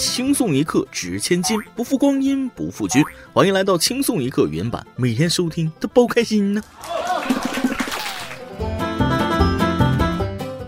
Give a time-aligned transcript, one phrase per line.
[0.00, 3.04] 轻松一刻值千金，不负光阴不负君。
[3.34, 6.62] 欢迎来到轻松一刻原版，每天收听都包开心呢。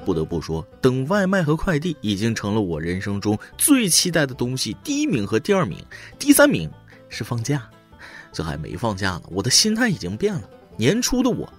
[0.04, 4.76] 不得不说，等外卖和快递已经成了我人生中最期待的东西。
[4.84, 5.82] 第一名和第二名，
[6.18, 6.70] 第三名
[7.08, 7.66] 是放假。
[8.34, 10.42] 这还没放假呢，我的心态已经变了。
[10.76, 11.50] 年初的我，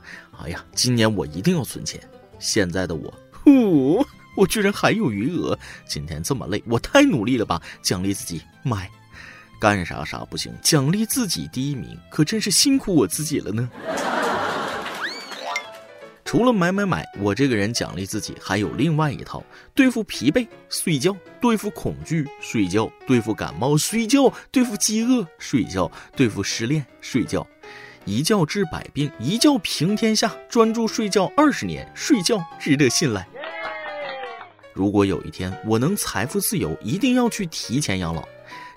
[0.43, 1.99] 哎呀，今年我一定要存钱。
[2.37, 4.05] 现在的我，呼。
[4.35, 5.57] 我居然还有余额！
[5.85, 7.61] 今天这么累，我太努力了吧？
[7.81, 8.89] 奖励自己买，
[9.59, 13.69] 干啥啥不行，奖励自己第一名，可真是辛苦我自己了呢。
[16.25, 19.43] 除了买买买，我这个人奖励自己还有另外一套：
[19.75, 27.45] 对付疲惫睡觉，对付恐惧睡觉，对付感冒睡觉，对付饥饿睡觉，对付失恋睡觉，
[28.05, 33.27] 一觉治百病，一觉平天下，专注睡觉二十年，睡觉值得信赖。
[34.73, 38.27] 如果有一天我能财富自由，一定要去提前养老。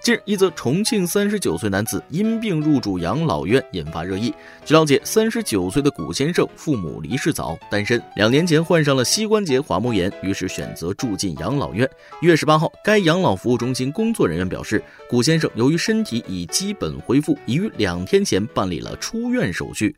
[0.03, 4.33] 近日，一则重庆三十九岁男子因病入住养老院，引发热议。
[4.65, 11.89] 据了解，三十九岁的古先生父母离世早，单身，两年前患上了膝关节滑膜炎，于是选择住进养老院。
[12.23, 19.97] 一月十八号，该养老服务中心工作人员表示，古先生由于身体已基本恢复，已于两天前办理了出院手续。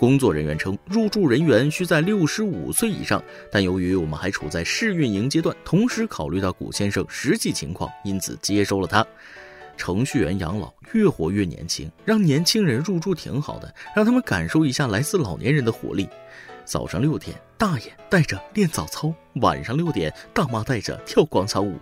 [0.00, 9.06] 工作人员称，入住人员需在六十五岁以上，但由于我们还处在试运营阶段，同时考虑到古先生实际情况，因此接收了他。
[9.76, 16.08] 程序员养老越活越年轻，让年轻人入住挺好的，让他们感受一下来自老年人的活力。
[16.64, 21.74] 早上六点，大爷带着练早操；晚上六点，大妈带着跳广场舞。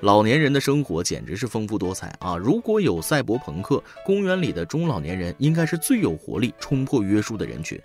[0.00, 2.36] 老年人的生活简直是丰富多彩啊！
[2.36, 7.80] 如果有赛博朋克，公园里的中老年人应该是最有活力、冲破约束的人群。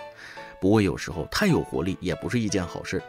[0.61, 3.01] 不过有时候太有活力也不是一件好事。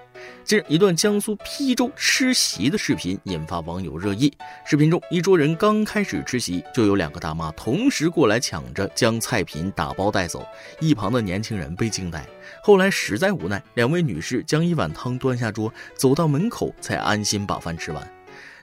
[0.43, 4.33] 近日，一段江苏邳州吃席的视频引发网友热议。
[4.65, 10.47] 视频中，一桌人刚开始吃席，就有两个大妈同时过来抢着将菜品打包带走，
[10.81, 12.25] 一旁的年轻人被惊呆。
[12.63, 18.11] 后来实在无奈，两位女士将一碗汤端下桌，走到门口才安心把饭吃完。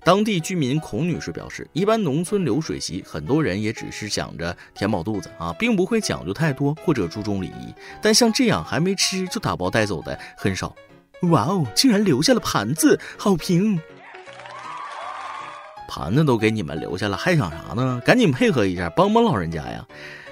[0.03, 7.73] 当地居民孔女士表示，一般农村流水席，很多人也只是想着填饱肚子啊，并不会讲究太多或者注重礼仪。
[8.01, 10.75] 但像这样还没吃就打包带走的很少。
[11.29, 13.79] 哇哦，竟然留下了盘子，好评！
[15.87, 18.01] 盘子都给你们留下了，还想啥呢？
[18.03, 19.85] 赶紧配合一下，帮帮老人家呀！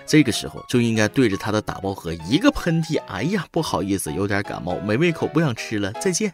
[0.09, 2.99] 这个时候就应该对着他的打包盒一个喷嚏。
[3.05, 6.33] 哎呀，不好意思，有点感冒，没胃口，不想吃了，再见。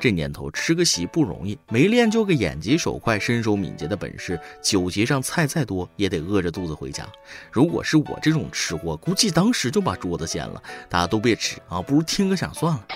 [0.00, 7.06] 这年头吃个席不容易，没练就个眼疾手快、身手敏捷的本事，酒席上菜再多也得饿着肚子回家。
[7.52, 10.62] 如果是我这种吃货，估计当时就把桌子掀了。
[10.88, 12.86] 大家都别吃啊，不如听个响算了。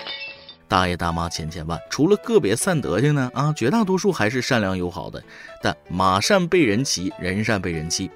[0.67, 5.23] 大爷大妈千千万，除了个别散德性呢啊，绝大多数还是善良友好的。
[5.61, 8.09] 但马善被人骑，人善被人欺。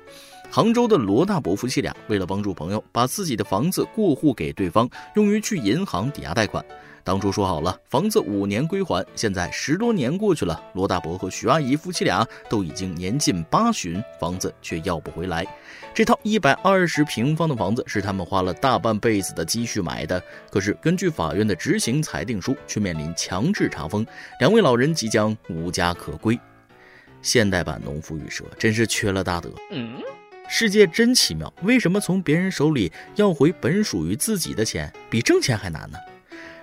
[0.52, 6.64] 杭州的罗大伯夫妻俩为了帮助朋友，把自己的房子过户给对方，用于去银行抵押贷款。
[7.04, 15.46] 当初说好了，房子五年归还，现在十多年过去了，罗大伯和徐阿姨夫妻俩都已经年近八旬，房子却要不回来。
[15.94, 20.22] 这套一百二十平方的房子是他们花了大半辈子的积蓄买的，
[20.52, 24.06] 可是根据法院的执行裁定书，却面临强制查封，
[24.40, 26.38] 两位老人即将无家可归。
[27.22, 29.50] 现代版农夫与蛇真是缺了大德。
[30.52, 35.98] 世界真奇妙，为什么从别人手里要回本属于自己的钱，比挣钱还难呢？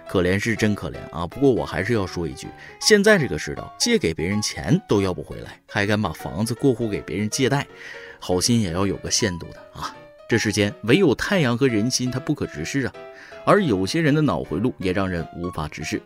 [0.09, 1.25] 可怜是真可怜啊！
[1.25, 2.49] 不过我还是要说一句，
[2.81, 7.65] 现在这个世道，借给别人钱都要不回来，还敢把房子过户给别人借贷，
[8.19, 9.95] 好心也要有个限度的啊！
[10.29, 12.93] 这世间唯有太阳和人心，它不可直视啊！
[13.45, 16.03] 而有些人的脑回路也让人无法直视。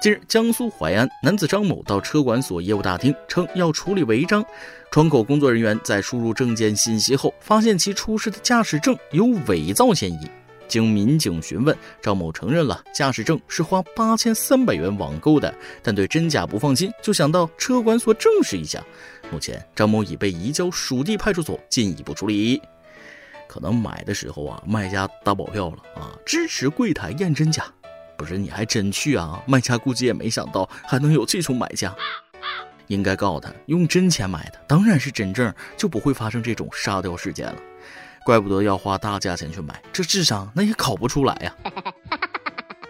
[0.00, 4.44] 近日，江苏淮安男子张某到车管所业务大厅，称要处理违章，
[4.92, 10.30] 窗口工作人员在输入证件信息后，发现其出示的驾驶证有伪造嫌疑。
[10.68, 15.52] 经民警询问，张某承认了驾驶证是花八千三百元网购的，
[15.82, 18.80] 但对真假不放心，就想到车管所证实一下。
[19.32, 22.62] 目前，张某已被移交属地派出所进一步处理。
[23.48, 27.64] 可能买的时候啊，卖家打保票了啊，支持柜台验真假。
[28.18, 29.40] 不是你还真去啊？
[29.46, 31.94] 卖家估计也没想到还能有这种买家，
[32.88, 37.56] 应该告诉他用真钱买的，当然是真证，就不会发生这种沙雕事件了。
[38.24, 41.54] 怪不得要花大价钱去买，这智商那也考不出来呀！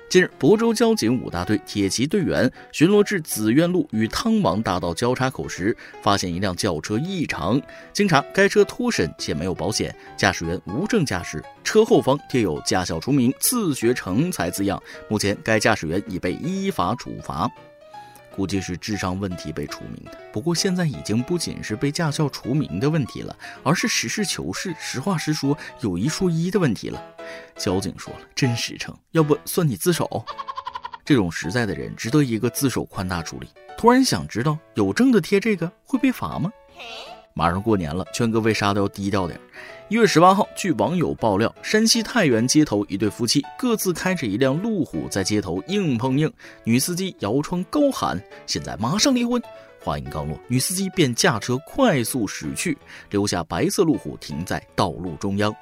[0.09, 7.61] 近日，亳州交警五大队铁骑队员巡逻至紫苑路与汤王大道交叉口时，发现一辆轿车异常。
[7.93, 14.83] 经查，该车脱审且没有保险，驾驶员无证驾驶，车后方贴有“驾校除名，自学成才”字样。
[15.11, 17.47] 目前，该驾驶员已被依法处罚。
[18.39, 20.17] 估计是智商问题被除名的。
[20.33, 27.05] 不过现在已经不仅是被驾校除名的问题了，而是实事求是、实话实说、有一说一的问题了。
[27.57, 30.25] 交警说了，真实诚，要不算你自首。
[31.05, 33.49] 这种实在的人值得一个自首宽大处理。
[33.77, 36.49] 突然想知道，有证的贴这个会被罚吗？
[37.39, 39.39] 马上过年了，劝各位啥都要低调点。
[39.89, 46.29] 一月十八号，据网友爆料，山西太原街头一对夫妻各自开着一辆路虎在街头硬碰硬，
[46.65, 49.41] 女司机摇窗高喊：“现在马上离婚！”
[49.81, 52.77] 话音刚落，女司机便驾车快速驶去，
[53.09, 55.55] 留下白色路虎停在道路中央。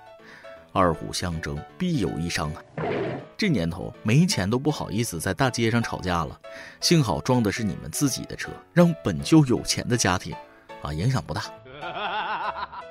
[0.73, 2.63] 二虎相争，必有一伤啊！
[3.37, 6.41] 这年头没钱都不好意思在大街上吵架了，
[6.81, 10.35] 幸好装的是你们自己的车，让本就有钱的家庭。
[10.83, 11.43] 啊，影响不大。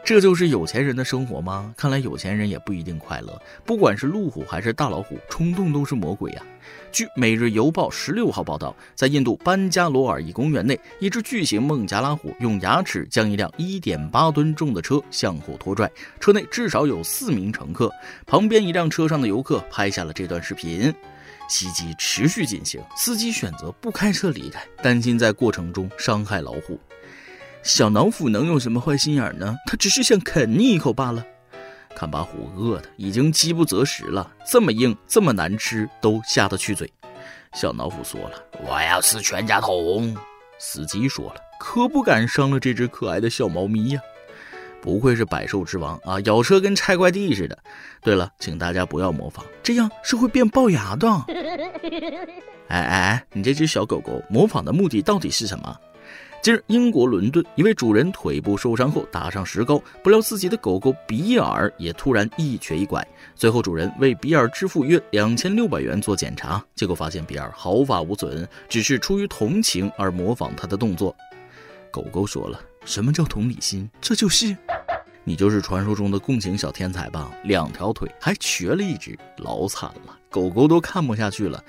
[0.06, 1.74] 这就是有钱人的生活吗？
[1.76, 3.42] 看来有钱人也不一定快乐。
[3.66, 6.44] 不管是路虎还是大老虎，冲动都是魔鬼呀。
[6.92, 17.92] 据《每日邮报》十六号报道，在印度班加罗尔一公园内，一只巨型孟加拉虎用牙齿将一辆一点八吨重的车向后拖拽，车内至少有四名乘客。
[18.28, 20.94] 旁边一辆车上的游客拍下了这段视频。
[21.50, 26.80] 袭击持续进行，司机选择不开车离开，担心在过程中伤害老虎。
[27.66, 29.58] 小老虎能有什么坏心眼呢？
[29.66, 31.26] 他只是想啃你一口罢了。
[31.96, 36.88] 看把虎饿的已经饥不择食了，这么硬，这么难吃，都下得去嘴。
[37.56, 38.34] 小老虎说了
[38.64, 40.16] ：“我要吃全家桶。”
[40.60, 44.02] 司机说了：“可不敢伤了这只可爱的小猫咪呀。”
[44.80, 47.58] 不愧是百兽之王啊，咬车跟拆快递似的。
[48.04, 51.10] 对了，请大家不要模仿，这样是会变龅牙的。
[52.68, 55.76] 哎哎哎，你这只小狗狗模仿的目的到底是什么？
[56.46, 63.04] 近日，英国伦敦一位主人腿部受伤后打上石膏，不料自己的狗狗比尔也突然一瘸一拐。
[63.34, 71.16] 随后，主人为比尔支付约两千六百元做检查，结果发现比尔毫发无损，只是出于同情而模仿他的动作。
[71.90, 73.90] 狗狗说了：“什么叫同理心？
[74.00, 74.56] 这就是
[75.28, 77.32] 你就是传说中的共情小天才吧？
[77.44, 81.62] 两条腿还瘸了一只，老惨了，狗狗都看不下去了。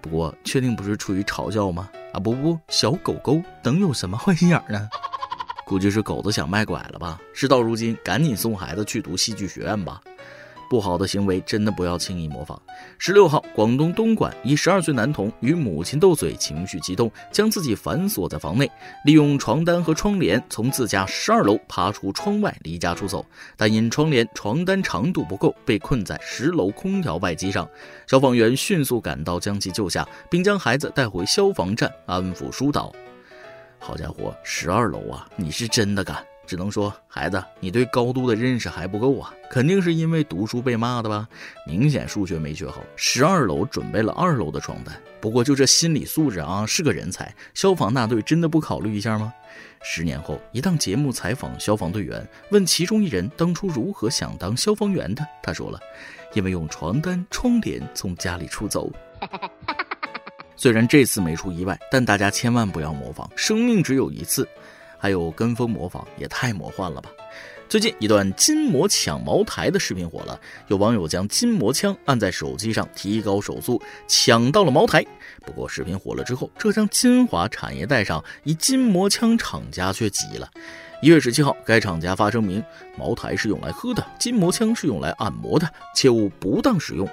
[0.00, 4.88] 不过，确定不是出于嘲笑吗？”啊不不，小狗狗能有什么坏心眼呢？
[5.66, 7.20] 估计是狗子想卖拐了吧？
[7.34, 10.00] 事到如今，赶紧送孩子去读戏剧学院吧。
[10.72, 12.58] 不好的行为真的不要轻易模仿。
[12.96, 18.66] 十六号，广东东莞一十二岁男童与母亲斗嘴，情绪激动，将自己反锁在房内，
[19.04, 23.22] 利用床单和窗帘从自家十二楼爬出窗外离家出走，
[23.54, 27.68] 但因窗帘、床单长度不够，被困在十楼空调外机上。
[28.06, 32.90] 消防员迅速赶到将其救下，并将孩子带回消防站安抚疏导。
[33.78, 35.28] 好家伙，十二楼啊！
[35.36, 36.31] 你是真的敢！
[36.52, 39.32] 只能说，孩子，你对高度的认识还不够啊！
[39.50, 41.26] 肯定是因为读书被骂的吧？
[41.66, 42.82] 明显数学没学好。
[42.94, 47.34] 十二楼准备了二楼的床单，不过就这心理素质啊，是个人才。
[47.54, 49.32] 消防大队真的不考虑一下吗？
[49.82, 55.80] 十年后，一档节目采访消防队员，问其中一人当初如何想当消防员的，他说了，
[56.34, 58.92] 因为用床单、窗帘从家里出走。
[60.54, 64.46] 虽然这次没出意外，但大家千万不要模仿，生命只有一次。
[65.02, 67.10] 还有跟风模仿也太魔幻了吧！
[67.68, 75.04] 最近一段筋膜抢茅台的视频火了，有网友将筋膜枪按在手机上提高手速，抢到了茅台。
[75.44, 80.48] 不过视频火了之后，浙江金华产业带上一筋膜枪厂家却急了。
[81.02, 82.62] 一月十七号，该厂家发声明：
[82.96, 87.08] 茅台是用来喝的，筋膜枪是用来按摩的，切勿不当使用。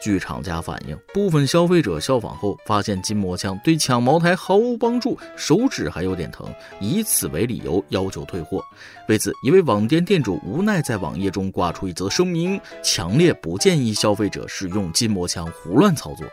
[0.00, 6.48] 据厂家反映，部分消费者效仿后发现筋膜枪对抢茅台毫无帮助，手指还有点疼，
[6.80, 8.64] 以此为理由要求退货。
[9.08, 16.26] 为此，一位网店店主无奈在网页中挂出一则声明：强烈不建议消费者使用筋膜枪胡乱操作，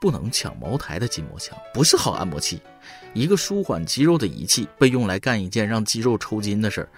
[0.00, 2.60] 不能抢茅台的筋膜枪，不是好按摩器。
[3.14, 6.88] 一个舒缓肌肉的仪器被用来干一件让肌肉抽筋的事儿，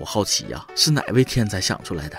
[0.00, 2.18] 我好奇呀，是哪位天才想出来的？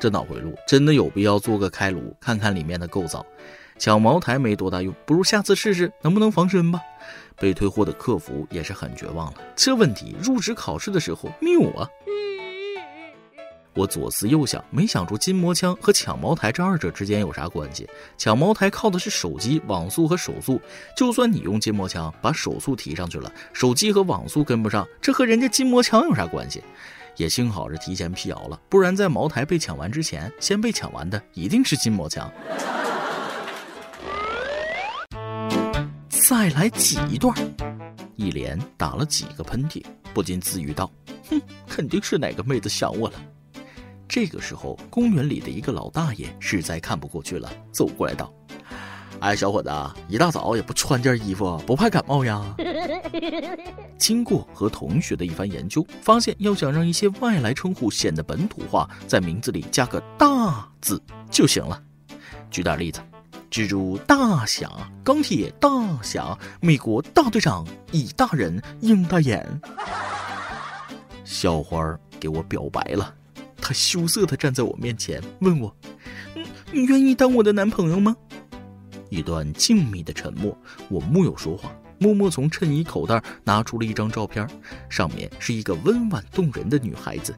[0.00, 3.24] 这脑回路真的有必要做个开颅，看看里面的构造。
[3.78, 6.80] 抢茅台没多大用，不如下次试试能不能防身吧。
[7.36, 9.34] 被退货的客服也是很绝望了。
[9.54, 11.88] 这问题入职考试的时候谬啊！
[13.74, 17.88] 我左思右想，没想出筋膜枪和抢茅台这二者之间有啥关系。
[18.16, 20.60] 抢茅台靠的是手机网速和手速，
[20.96, 26.60] 就算你用筋膜枪把手速提上去了，手机和网速跟不上，这和人家筋膜枪有啥关系？
[27.18, 32.30] 也幸好是提前辟谣了，不然在茅台被抢完之前，先被抢完的一定是筋膜枪。
[36.08, 37.36] 再来挤一段。
[38.14, 39.84] 一连打了几个喷嚏，
[40.14, 40.90] 不禁自语道
[41.28, 43.14] ：“哼，肯定是哪个妹子想我了。”
[44.08, 48.32] 这个时候，公园里的一个老大爷实在看不过去了，走过来道
[49.20, 49.70] ：“哎，小伙子，
[50.08, 52.42] 一大早也不穿件衣服，不怕感冒呀？
[53.98, 61.82] ”经过和同学的一番研究，发现要想让一些外来称呼显得本土化，在名字里加个“大”字就行了。
[62.50, 63.00] 举点例子。
[63.50, 64.70] 蜘蛛大侠，
[65.02, 65.68] 钢铁大
[66.02, 69.60] 侠，美国大队长，乙大人，鹰大眼。
[71.24, 73.14] 校花给我表白了，
[73.60, 75.74] 她羞涩的站在我面前，问我
[76.70, 78.14] ：“你愿意当我的男朋友吗？”
[79.10, 80.56] 一段静谧的沉默，
[80.88, 84.48] 我木有说话，默默从衬衣口袋拿出了一张照片，
[84.88, 87.34] 上面是一个温婉动人的女孩子。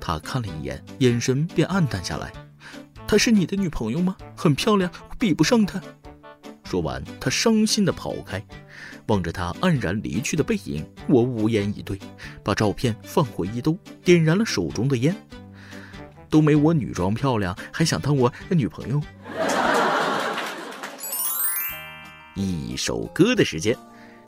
[0.00, 2.32] 她看了一眼，眼神便暗淡下来。
[3.06, 4.16] 她是你的女朋友吗？
[4.36, 5.80] 很漂亮，我比不上她。
[6.64, 8.44] 说完，他伤心的跑开，
[9.06, 11.98] 望着他黯然离去的背影，我无言以对，
[12.42, 15.14] 把照片放回衣兜，点燃了手中的烟。
[16.30, 19.00] 都没我女装漂亮，还想当我女朋友？
[22.34, 23.76] 一首歌的时间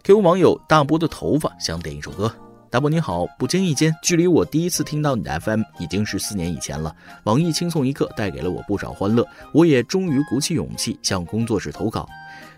[0.04, 2.32] ，Q 网友大波的头发想点一首歌。
[2.76, 6.94] 大伯你好，不经意间，距离我第一次听到你的 FM 已经是四年以前了。
[7.24, 12.06] 网易轻松一刻带给了我不少欢乐，我也终于鼓起勇气向工作室投稿。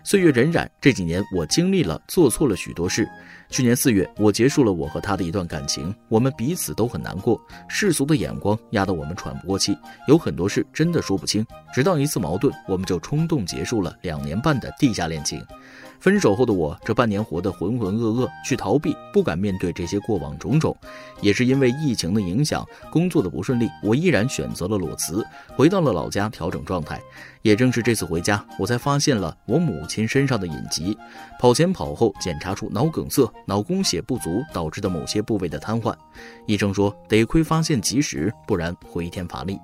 [0.03, 3.09] 岁月荏苒，这几年我经历了，做错了许多事。
[3.49, 9.73] 去年四月，我结束了我和他的一段感情，我们彼此都很难过，世俗的眼光压得我们喘不过气，
[10.09, 11.47] 有很多事真的说不清。
[11.73, 15.41] 直到一次矛盾，我们就冲动结束了两年半的地下恋情。
[15.99, 20.75] 分手后的我，这半年活得浑浑噩噩，去逃避，不敢面对这些过往种种。
[21.21, 25.25] 也是因为疫情的影响，工作的不顺利，我依然选择了裸辞，
[25.57, 27.01] 回到了老家调整状态。
[27.41, 30.97] 也正是这次回家，我才发现了我母亲身上的隐疾，
[31.39, 35.93] 跑前跑后检查出脑梗塞、脑供血不足导致的某些部位的瘫痪。
[36.47, 39.59] 医生说，得亏发现及时，不然回天乏力。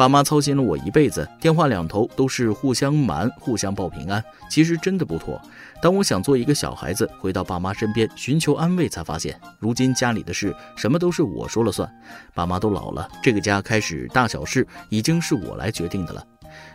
[0.00, 5.38] 爸妈操心了我一辈子，电话两头都是互相瞒、互相报平安，其实真的不妥。
[5.82, 11.86] 当我想做一个小孩子，回到爸妈身边寻求安慰，才发现如今家里的事什么都是我说了算。
[12.32, 16.24] 爸妈都老了，这个家开始大小事已经是我来决定的了。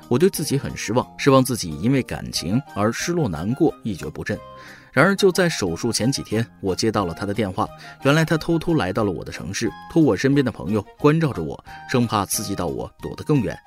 [0.08, 4.38] 我对自己很失望，失望自己因为感情而失落难过，一蹶不振。
[4.91, 7.67] 然而就在手术前几天，我接到了他的电话。
[8.03, 13.58] 原来他偷偷来到了我的城市，托我身边的朋友关照着我，生怕刺激到我，躲得更远。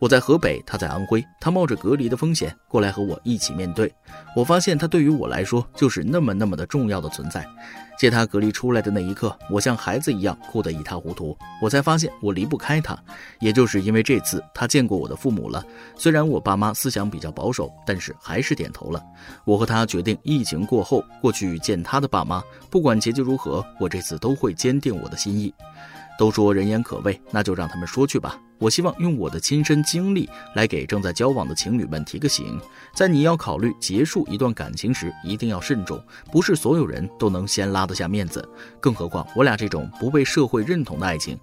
[0.00, 3.92] 我在河北，他在安徽，他冒着隔离的风险过来和我一起面对。
[4.34, 7.46] 我发现他对于我来说就是那么那么的重要的存在。
[7.98, 11.36] 接他隔离出来的那一刻，我像孩子一样哭得一塌糊涂。
[11.60, 12.98] 我才发现我离不开他，
[13.40, 15.62] 也就是因为这次他见过我的父母了。
[15.98, 19.04] 虽然我爸妈思想比较保守，但是还是点头了。
[19.44, 25.52] 我和他决定疫情过后过去见他的爸妈，不管结局如何，我这次都会坚定我的心意。
[26.18, 28.40] 都说人言可畏，那就让他们说去吧。
[28.60, 32.60] 我希望用我的亲身经历来给正在交往的情侣们提个醒：
[32.94, 35.98] 在你要考虑结束一段感情时，一定要慎重。
[36.30, 38.46] 不是所有人都能先拉得下面子，
[38.78, 41.38] 更何况我俩这种不被社会认同的爱情。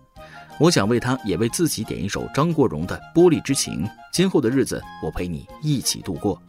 [0.59, 3.83] 我想为他，也为自己点一首张国荣的《玻璃之情》。
[4.13, 6.39] 今后的日子，我陪你一起度过。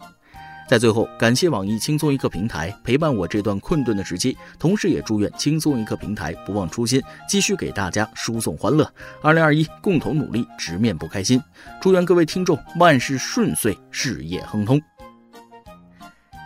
[0.68, 8.86] 在最后，感谢网易轻松一刻平台陪伴我这段困顿的时期，同时也祝愿轻松一刻平台不忘初心，继续给大家输送欢乐。
[9.22, 11.42] 二零二一，共同努力，直面不开心。
[11.80, 14.78] 祝愿各位听众万事顺遂，事业亨通。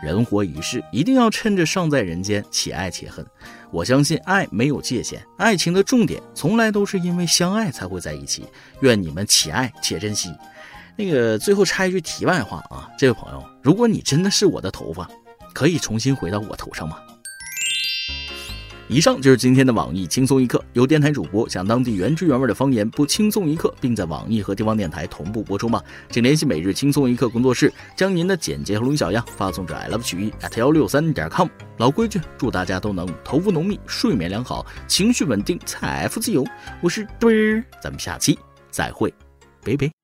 [0.00, 3.26] 人活一世，一定要趁着尚在人间，且爱且恨。
[3.72, 8.44] 我相信爱没有界限，爱情的重点从来都是因为相爱才会在一起。
[8.82, 10.32] 愿你们且爱且珍惜。
[10.96, 15.08] 那个最后插一句题外话啊，这位朋友，如果你真的是我的头发，
[15.52, 16.96] 可以重新回到我头上吗？
[18.88, 25.82] 以上就是今天的网易轻松一刻，有电台主播讲当地原汁原味的方言不轻松一刻，并在网易和地方电台同步播出吗？
[26.10, 31.48] 请联系每日轻松一刻工作室，将您的简介和录音小样发送至 i love 曲艺 at 幺六三点 com。
[31.78, 36.44] 老规矩，祝大家都能头发浓密，睡眠良好，情绪稳定，财富自由。
[36.82, 38.38] 我是墩儿，咱们下期
[38.70, 39.14] 再会，
[39.64, 40.01] 拜拜。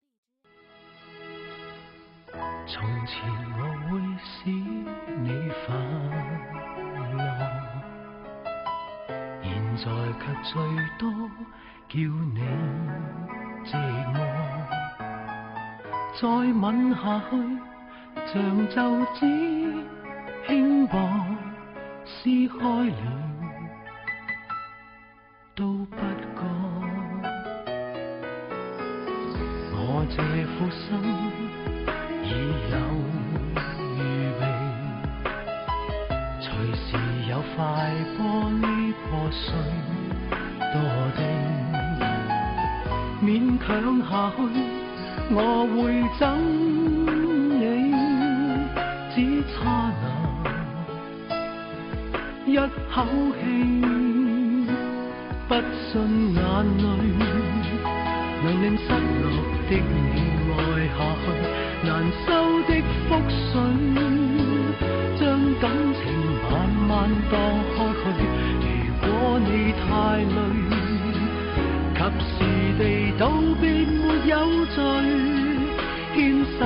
[2.70, 3.16] 从前
[3.56, 5.74] 我会使你快
[7.16, 7.18] 乐，
[9.42, 9.48] 现
[9.78, 9.82] 在
[10.20, 10.52] 却最
[10.98, 11.02] 多
[11.88, 11.96] 叫
[12.34, 12.38] 你
[13.64, 13.72] 寂
[14.12, 14.14] 寞。
[16.20, 17.32] 再吻下去，
[18.34, 18.36] 像
[18.68, 18.76] 皱
[19.14, 19.18] 纸
[20.46, 20.94] 轻薄
[22.04, 23.00] 撕开了，
[25.54, 26.40] 都不觉
[29.72, 30.16] 我这
[30.52, 30.86] 副心。
[32.28, 32.30] 已
[32.70, 32.76] 有
[33.96, 33.98] 预
[34.38, 34.42] 备，
[36.40, 36.86] 随时
[37.30, 37.56] 有块
[38.18, 38.20] 玻
[38.60, 38.62] 璃
[39.08, 39.42] 破碎，
[40.72, 40.76] 多
[41.16, 41.18] 定
[43.22, 43.26] 勉
[43.58, 43.66] 强
[44.08, 44.38] 下去，
[45.30, 45.36] 我
[45.72, 45.76] 会
[46.18, 46.20] 憎
[47.58, 47.62] 你。
[49.14, 49.16] 只
[49.50, 49.56] 差
[50.00, 50.04] 那
[52.46, 52.54] 一
[52.92, 52.96] 口
[53.40, 53.42] 气，
[55.48, 55.50] 不
[55.90, 55.90] 信
[56.34, 56.38] 眼
[56.76, 56.86] 泪
[58.44, 59.26] 能令失落
[59.68, 59.82] 的你
[60.52, 60.56] 爱
[60.94, 61.26] 下去。
[61.84, 62.28] 难收
[62.62, 62.70] 的
[63.08, 63.54] 覆水，
[65.18, 65.20] 将
[65.60, 66.00] 感情
[66.50, 66.52] 慢
[66.88, 66.90] 慢
[67.30, 67.34] 荡
[67.74, 68.06] 开去。
[69.00, 69.08] 如果
[69.38, 69.86] 你太
[70.34, 70.36] 累，
[71.94, 72.36] 及时
[72.78, 72.82] 地
[73.18, 73.22] 道
[73.60, 74.34] 别没有
[74.66, 74.76] 罪，
[76.14, 76.16] 牵
[76.58, 76.60] 手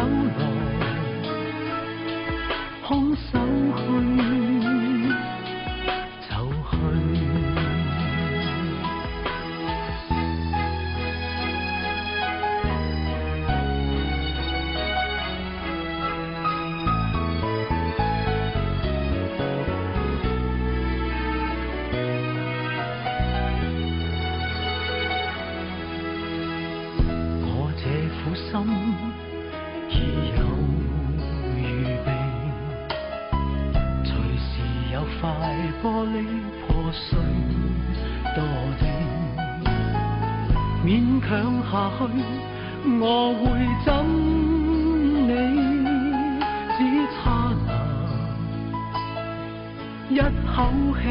[50.55, 50.59] 口
[51.01, 51.05] 气，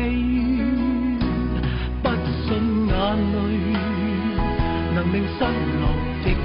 [2.03, 2.05] 不
[2.45, 2.48] 信
[2.88, 2.93] 眼
[3.33, 3.36] 泪
[4.93, 5.83] 能令失落。
[6.24, 6.38] 的你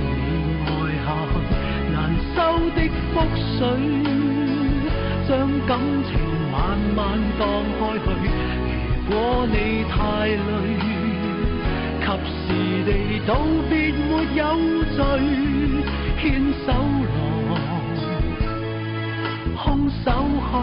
[0.65, 0.69] 爱
[1.05, 1.35] 下去，
[1.93, 1.95] 难
[2.35, 2.37] 收
[2.75, 2.79] 的
[3.13, 3.15] 覆
[3.59, 3.61] 水，
[5.29, 5.31] 将
[5.67, 5.71] 感
[6.07, 6.11] 情
[6.51, 6.55] 慢
[6.97, 6.99] 慢
[7.39, 7.41] 荡
[7.79, 8.05] 开去。
[9.09, 9.15] 如果
[9.49, 9.55] 你
[9.91, 9.95] 太
[10.29, 10.41] 累，
[12.01, 12.45] 及时
[12.87, 12.91] 地
[13.27, 13.31] 道
[13.69, 14.43] 别没有
[14.97, 14.99] 罪，
[16.19, 16.25] 牵
[16.65, 16.69] 手
[17.51, 17.55] 来，
[19.55, 19.65] 空
[20.03, 20.07] 手
[20.49, 20.55] 去，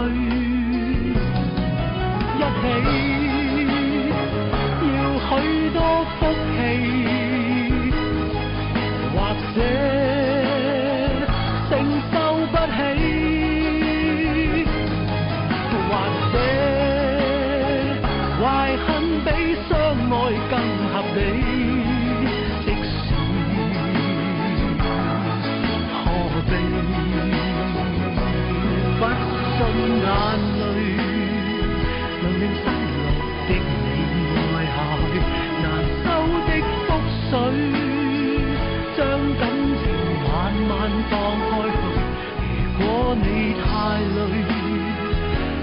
[43.15, 43.65] 你太
[43.99, 44.21] 累，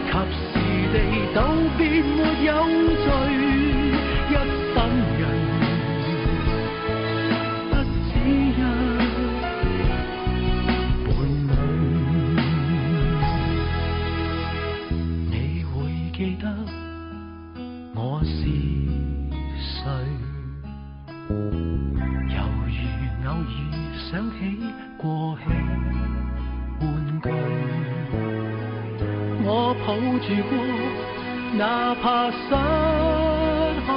[0.07, 0.53] 及時
[0.93, 0.97] 地
[1.35, 1.39] 道
[1.77, 2.49] 別沒有
[2.97, 3.05] 罪。
[4.31, 4.33] 一
[4.73, 4.77] 生
[5.19, 5.23] 人
[7.71, 7.73] 不
[8.07, 8.13] 只
[8.55, 8.61] 一
[11.05, 11.09] 伴
[11.49, 11.51] 侶，
[15.31, 15.35] 你
[15.65, 15.75] 會
[16.17, 16.45] 記得
[17.97, 18.31] 我是
[19.59, 19.83] 誰？
[22.29, 22.33] 猶
[22.67, 22.79] 如
[23.27, 23.51] 偶爾
[23.99, 24.09] 想
[24.39, 24.39] 起
[24.97, 25.05] 過
[25.45, 25.45] 去。
[29.43, 30.53] 我抱住过，
[31.59, 32.39] 哪怕失
[33.85, 33.89] 去，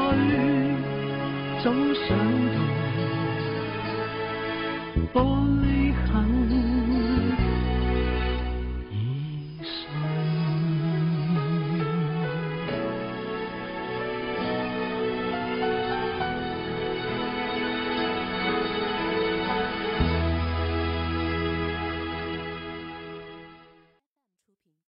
[1.63, 2.03] 总想
[2.53, 2.55] 到
[5.13, 5.15] 玻
[5.61, 5.92] 璃。